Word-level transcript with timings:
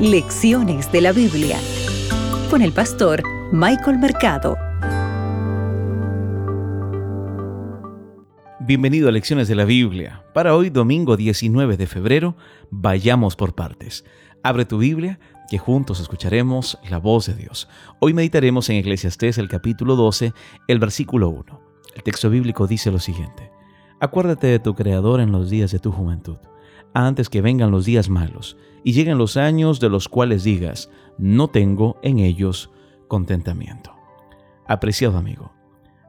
Lecciones 0.00 0.92
de 0.92 1.00
la 1.00 1.12
Biblia 1.12 1.58
con 2.50 2.60
el 2.60 2.70
pastor 2.72 3.22
Michael 3.50 3.96
Mercado. 3.98 4.58
Bienvenido 8.60 9.08
a 9.08 9.12
Lecciones 9.12 9.48
de 9.48 9.54
la 9.54 9.64
Biblia. 9.64 10.22
Para 10.34 10.54
hoy, 10.54 10.68
domingo 10.68 11.16
19 11.16 11.78
de 11.78 11.86
febrero, 11.86 12.36
vayamos 12.70 13.36
por 13.36 13.54
partes. 13.54 14.04
Abre 14.42 14.66
tu 14.66 14.76
Biblia, 14.76 15.18
que 15.48 15.56
juntos 15.56 15.98
escucharemos 15.98 16.78
la 16.90 16.98
voz 16.98 17.24
de 17.24 17.34
Dios. 17.34 17.66
Hoy 17.98 18.12
meditaremos 18.12 18.68
en 18.68 18.76
Eclesiastés 18.76 19.38
el 19.38 19.48
capítulo 19.48 19.96
12, 19.96 20.34
el 20.68 20.78
versículo 20.78 21.30
1. 21.30 21.60
El 21.94 22.02
texto 22.02 22.28
bíblico 22.28 22.66
dice 22.66 22.90
lo 22.90 22.98
siguiente. 22.98 23.50
Acuérdate 23.98 24.46
de 24.46 24.58
tu 24.58 24.74
Creador 24.74 25.20
en 25.20 25.32
los 25.32 25.48
días 25.48 25.70
de 25.70 25.78
tu 25.78 25.90
juventud 25.90 26.36
antes 27.04 27.28
que 27.28 27.42
vengan 27.42 27.70
los 27.70 27.84
días 27.84 28.08
malos 28.08 28.56
y 28.82 28.92
lleguen 28.92 29.18
los 29.18 29.36
años 29.36 29.80
de 29.80 29.90
los 29.90 30.08
cuales 30.08 30.44
digas, 30.44 30.88
no 31.18 31.48
tengo 31.48 31.98
en 32.02 32.18
ellos 32.18 32.70
contentamiento. 33.06 33.92
Apreciado 34.66 35.18
amigo, 35.18 35.52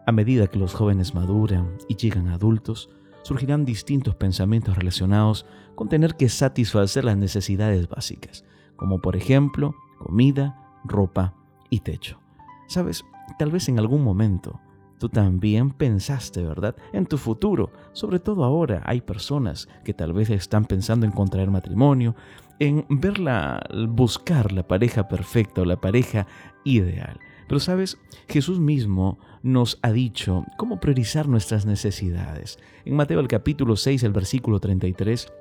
a 0.06 0.12
medida 0.14 0.48
que 0.48 0.60
los 0.60 0.74
jóvenes 0.74 1.14
maduran 1.14 1.78
y 1.90 1.96
llegan 1.96 2.30
adultos, 2.30 2.90
surgirán 3.24 3.66
distintos 3.66 4.16
pensamientos 4.16 4.78
relacionados 4.78 5.46
con 5.76 5.90
tener 5.90 6.16
que 6.16 6.30
satisfacer 6.30 7.04
las 7.04 7.18
necesidades 7.18 7.90
básicas, 7.90 8.46
como 8.78 9.02
por 9.02 9.18
ejemplo 9.18 9.76
comida, 10.00 10.72
ropa 10.86 11.34
y 11.70 11.82
techo. 11.82 12.22
Sabes, 12.68 13.04
tal 13.38 13.52
vez 13.52 13.68
en 13.68 13.80
algún 13.80 14.04
momento 14.04 14.62
Tú 15.00 15.10
también 15.10 15.72
pensaste, 15.72 16.44
¿verdad? 16.44 16.76
En 16.92 17.06
tu 17.06 17.18
futuro. 17.18 17.72
Sobre 17.94 18.20
todo 18.20 18.44
ahora 18.44 18.82
hay 18.86 19.02
personas 19.02 19.68
que 19.84 19.94
tal 19.94 20.14
vez 20.14 20.30
están 20.30 20.66
pensando 20.66 21.06
en 21.06 21.12
contraer 21.12 21.52
matrimonio, 21.52 22.16
en 22.60 22.86
verla, 22.90 23.64
buscar 23.90 24.52
la 24.52 24.68
pareja 24.68 25.08
perfecta 25.08 25.62
o 25.62 25.66
la 25.66 25.80
pareja 25.80 26.26
ideal. 26.64 27.20
Pero 27.48 27.60
sabes, 27.60 27.98
Jesús 28.28 28.60
mismo 28.60 29.20
nos 29.42 29.80
ha 29.82 29.92
dicho 29.92 30.46
cómo 30.58 30.80
priorizar 30.80 31.28
nuestras 31.28 31.66
necesidades. 31.66 32.58
En 32.84 32.96
Mateo 32.96 33.20
el 33.20 33.28
capítulo 33.28 33.76
6, 33.76 34.04
el 34.04 34.12
versículo 34.12 34.60
33, 34.60 35.32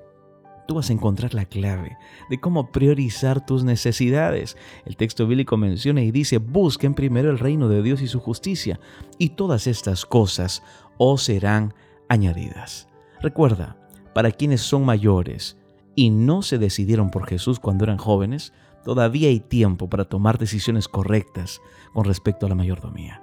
tú 0.67 0.75
vas 0.75 0.91
a 0.91 0.93
encontrar 0.93 1.35
la 1.35 1.45
clave 1.45 1.97
de 2.29 2.41
cómo 2.41 2.71
priorizar 2.71 3.45
tus 3.45 3.65
necesidades. 3.65 4.57
El 4.85 4.97
texto 4.97 5.27
bíblico 5.27 5.57
menciona 5.57 6.03
y 6.03 6.11
dice, 6.11 6.39
busquen 6.39 6.95
primero 6.95 7.31
el 7.31 7.39
reino 7.39 7.69
de 7.69 7.83
Dios 7.83 8.03
y 8.03 8.09
su 8.09 8.21
justicia, 8.21 8.81
y 9.19 9.31
todas 9.31 9.67
estas 9.67 10.05
cosas 10.05 10.63
os 10.99 11.23
serán 11.23 11.75
añadidas. 12.09 12.89
Recuerda, 13.21 13.77
para 14.15 14.31
quienes 14.31 14.63
son 14.63 14.85
mayores 14.85 15.57
y 15.95 16.11
no 16.11 16.43
se 16.43 16.59
decidieron 16.59 17.11
por 17.11 17.27
Jesús 17.27 17.59
cuando 17.59 17.85
eran 17.85 17.99
jóvenes, 17.99 18.53
todavía 18.85 19.29
hay 19.29 19.41
tiempo 19.41 19.89
para 19.89 20.05
tomar 20.05 20.39
decisiones 20.39 20.89
correctas 20.89 21.61
con 21.93 22.05
respecto 22.05 22.47
a 22.47 22.49
la 22.49 22.55
mayordomía. 22.55 23.23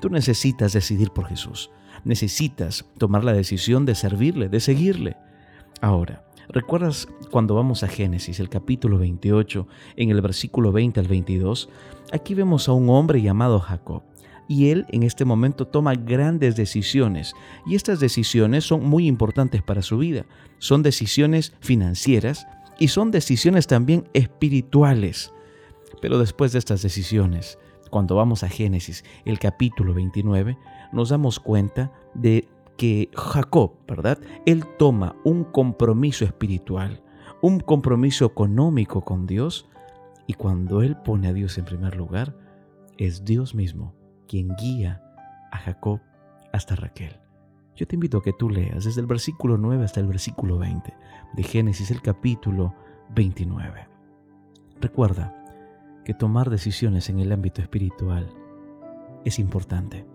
Tú 0.00 0.10
necesitas 0.10 0.72
decidir 0.72 1.10
por 1.10 1.26
Jesús. 1.26 1.70
Necesitas 2.04 2.84
tomar 2.98 3.24
la 3.24 3.32
decisión 3.32 3.84
de 3.84 3.94
servirle, 3.94 4.48
de 4.48 4.60
seguirle. 4.60 5.16
Ahora, 5.80 6.24
¿Recuerdas 6.50 7.08
cuando 7.30 7.54
vamos 7.54 7.82
a 7.82 7.88
Génesis, 7.88 8.40
el 8.40 8.48
capítulo 8.48 8.96
28, 8.96 9.68
en 9.96 10.08
el 10.08 10.22
versículo 10.22 10.72
20 10.72 10.98
al 10.98 11.06
22? 11.06 11.68
Aquí 12.10 12.34
vemos 12.34 12.70
a 12.70 12.72
un 12.72 12.88
hombre 12.88 13.20
llamado 13.20 13.60
Jacob. 13.60 14.02
Y 14.48 14.70
él 14.70 14.86
en 14.88 15.02
este 15.02 15.26
momento 15.26 15.66
toma 15.66 15.94
grandes 15.94 16.56
decisiones. 16.56 17.34
Y 17.66 17.74
estas 17.74 18.00
decisiones 18.00 18.64
son 18.64 18.88
muy 18.88 19.06
importantes 19.06 19.62
para 19.62 19.82
su 19.82 19.98
vida. 19.98 20.24
Son 20.58 20.82
decisiones 20.82 21.52
financieras 21.60 22.46
y 22.78 22.88
son 22.88 23.10
decisiones 23.10 23.66
también 23.66 24.08
espirituales. 24.14 25.34
Pero 26.00 26.18
después 26.18 26.52
de 26.52 26.60
estas 26.60 26.80
decisiones, 26.80 27.58
cuando 27.90 28.14
vamos 28.14 28.42
a 28.42 28.48
Génesis, 28.48 29.04
el 29.26 29.38
capítulo 29.38 29.92
29, 29.92 30.56
nos 30.92 31.10
damos 31.10 31.40
cuenta 31.40 31.92
de 32.14 32.48
que 32.78 33.10
Jacob, 33.14 33.72
¿verdad? 33.86 34.18
Él 34.46 34.64
toma 34.78 35.16
un 35.24 35.44
compromiso 35.44 36.24
espiritual, 36.24 37.02
un 37.42 37.58
compromiso 37.58 38.24
económico 38.24 39.02
con 39.02 39.26
Dios, 39.26 39.68
y 40.26 40.34
cuando 40.34 40.82
él 40.82 40.96
pone 40.96 41.28
a 41.28 41.32
Dios 41.32 41.58
en 41.58 41.64
primer 41.64 41.96
lugar, 41.96 42.36
es 42.96 43.24
Dios 43.24 43.54
mismo 43.54 43.94
quien 44.28 44.54
guía 44.56 45.02
a 45.50 45.58
Jacob 45.58 46.00
hasta 46.52 46.76
Raquel. 46.76 47.18
Yo 47.74 47.86
te 47.86 47.96
invito 47.96 48.18
a 48.18 48.22
que 48.22 48.32
tú 48.32 48.48
leas 48.48 48.84
desde 48.84 49.00
el 49.00 49.06
versículo 49.06 49.58
9 49.58 49.84
hasta 49.84 50.00
el 50.00 50.06
versículo 50.06 50.58
20 50.58 50.94
de 51.34 51.42
Génesis, 51.42 51.90
el 51.90 52.00
capítulo 52.00 52.74
29. 53.10 53.88
Recuerda 54.80 55.34
que 56.04 56.14
tomar 56.14 56.48
decisiones 56.48 57.08
en 57.08 57.18
el 57.18 57.32
ámbito 57.32 57.60
espiritual 57.60 58.28
es 59.24 59.40
importante, 59.40 60.06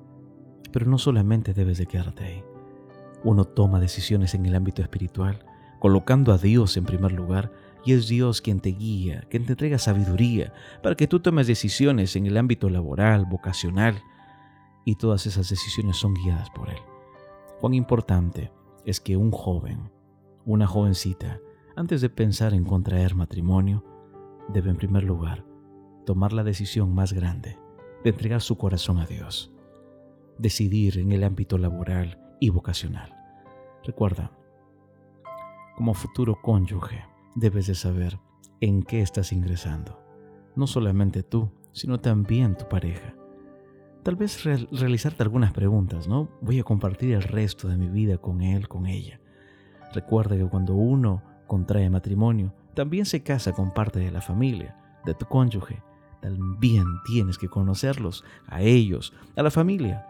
pero 0.71 0.85
no 0.85 0.97
solamente 0.97 1.53
debes 1.53 1.77
de 1.77 1.87
quedarte 1.87 2.23
ahí 2.23 2.43
uno 3.23 3.45
toma 3.45 3.79
decisiones 3.79 4.33
en 4.33 4.45
el 4.45 4.55
ámbito 4.55 4.81
espiritual, 4.81 5.45
colocando 5.79 6.33
a 6.33 6.37
Dios 6.37 6.77
en 6.77 6.85
primer 6.85 7.11
lugar, 7.11 7.51
y 7.85 7.93
es 7.93 8.07
Dios 8.07 8.41
quien 8.41 8.59
te 8.59 8.69
guía, 8.69 9.25
quien 9.29 9.45
te 9.45 9.53
entrega 9.53 9.77
sabiduría 9.77 10.53
para 10.81 10.95
que 10.95 11.07
tú 11.07 11.19
tomes 11.19 11.47
decisiones 11.47 12.15
en 12.15 12.25
el 12.25 12.37
ámbito 12.37 12.69
laboral, 12.69 13.25
vocacional, 13.25 14.01
y 14.85 14.95
todas 14.95 15.25
esas 15.25 15.49
decisiones 15.49 15.97
son 15.97 16.13
guiadas 16.13 16.49
por 16.49 16.69
Él. 16.69 16.77
Cuán 17.59 17.73
importante 17.73 18.51
es 18.85 18.99
que 18.99 19.15
un 19.17 19.31
joven, 19.31 19.91
una 20.45 20.67
jovencita, 20.67 21.39
antes 21.75 22.01
de 22.01 22.09
pensar 22.09 22.53
en 22.53 22.65
contraer 22.65 23.15
matrimonio, 23.15 23.83
debe 24.49 24.69
en 24.69 24.77
primer 24.77 25.03
lugar 25.03 25.45
tomar 26.05 26.33
la 26.33 26.43
decisión 26.43 26.93
más 26.93 27.13
grande 27.13 27.57
de 28.03 28.09
entregar 28.09 28.41
su 28.41 28.57
corazón 28.57 28.99
a 28.99 29.05
Dios, 29.05 29.53
decidir 30.37 30.97
en 30.99 31.13
el 31.13 31.23
ámbito 31.23 31.57
laboral, 31.57 32.22
y 32.43 32.49
vocacional. 32.49 33.15
Recuerda, 33.85 34.29
como 35.77 35.93
futuro 35.93 36.41
cónyuge, 36.41 37.05
debes 37.35 37.67
de 37.67 37.75
saber 37.75 38.19
en 38.59 38.83
qué 38.83 38.99
estás 39.01 39.31
ingresando. 39.31 39.97
No 40.53 40.67
solamente 40.67 41.23
tú, 41.23 41.49
sino 41.71 42.01
también 42.01 42.57
tu 42.57 42.67
pareja. 42.67 43.15
Tal 44.03 44.17
vez 44.17 44.43
realizarte 44.43 45.23
algunas 45.23 45.53
preguntas, 45.53 46.09
¿no? 46.09 46.27
Voy 46.41 46.59
a 46.59 46.65
compartir 46.65 47.13
el 47.13 47.23
resto 47.23 47.69
de 47.69 47.77
mi 47.77 47.87
vida 47.87 48.17
con 48.17 48.41
él, 48.41 48.67
con 48.67 48.87
ella. 48.87 49.21
Recuerda 49.93 50.35
que 50.35 50.45
cuando 50.45 50.73
uno 50.73 51.23
contrae 51.47 51.89
matrimonio, 51.89 52.53
también 52.73 53.05
se 53.05 53.23
casa 53.23 53.53
con 53.53 53.73
parte 53.73 53.99
de 53.99 54.11
la 54.11 54.19
familia, 54.19 54.75
de 55.05 55.13
tu 55.13 55.25
cónyuge. 55.27 55.81
También 56.21 56.83
tienes 57.05 57.37
que 57.37 57.47
conocerlos, 57.47 58.25
a 58.47 58.61
ellos, 58.61 59.13
a 59.37 59.43
la 59.43 59.49
familia. 59.49 60.05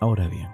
Ahora 0.00 0.26
bien, 0.26 0.48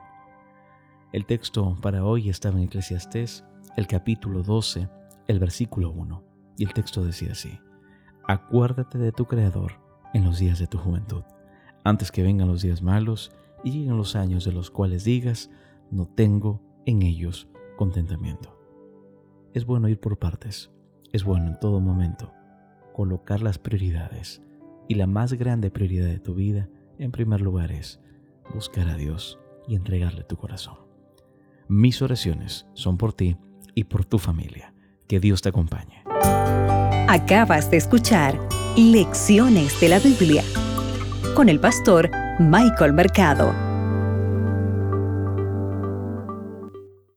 el 1.13 1.25
texto 1.25 1.75
para 1.81 2.05
hoy 2.05 2.29
estaba 2.29 2.59
en 2.59 2.65
Eclesiastés, 2.65 3.43
el 3.77 3.87
capítulo 3.87 4.43
12, 4.43 4.89
el 5.27 5.39
versículo 5.39 5.91
1, 5.91 6.23
y 6.59 6.65
el 6.65 6.75
texto 6.75 7.03
decía 7.03 7.33
así, 7.33 7.59
Acuérdate 8.27 8.99
de 8.99 9.13
tu 9.13 9.25
Creador 9.25 9.73
en 10.13 10.25
los 10.25 10.39
días 10.39 10.59
de 10.59 10.67
tu 10.67 10.77
juventud, 10.77 11.23
antes 11.83 12.13
que 12.13 12.23
vengan 12.23 12.49
los 12.49 12.61
días 12.61 12.83
malos 12.83 13.33
y 13.65 13.71
lleguen 13.71 13.97
los 13.97 14.17
años 14.17 14.45
de 14.45 14.53
los 14.53 14.71
cuales 14.71 15.05
digas, 15.05 15.51
no 15.91 16.07
tengo 16.07 16.61
en 16.85 17.03
ellos 17.03 17.49
contentamiento. 17.77 18.59
Es 19.55 19.65
bueno 19.65 19.89
ir 19.89 20.01
por 20.01 20.19
partes, 20.19 20.71
es 21.13 21.25
bueno 21.25 21.47
en 21.47 21.59
todo 21.59 21.81
momento 21.81 22.33
colocar 22.93 23.41
las 23.41 23.59
prioridades, 23.59 24.43
y 24.89 24.95
la 24.97 25.07
más 25.07 25.35
grande 25.35 25.71
prioridad 25.71 26.09
de 26.09 26.19
tu 26.19 26.35
vida, 26.35 26.69
en 26.99 27.13
primer 27.13 27.41
lugar, 27.41 27.71
es 27.73 28.01
buscar 28.53 28.89
a 28.89 28.97
Dios 28.97 29.39
y 29.69 29.77
entregarle 29.77 30.25
tu 30.25 30.37
corazón. 30.37 30.88
Mis 31.69 32.01
oraciones 32.01 32.67
son 32.73 32.97
por 32.97 33.13
ti 33.13 33.37
y 33.75 33.85
por 33.85 34.07
tu 34.07 34.19
familia. 34.19 34.73
Que 35.07 35.21
Dios 35.21 35.43
te 35.43 35.51
acompañe. 35.51 36.03
Acabas 37.09 37.71
de 37.71 37.77
escuchar 37.77 38.39
Lecciones 38.77 39.79
de 39.81 39.89
la 39.89 39.99
Biblia 39.99 40.43
con 41.35 41.51
el 41.51 41.61
pastor 41.61 42.11
Michael 42.39 42.95
Mercado. 42.95 43.68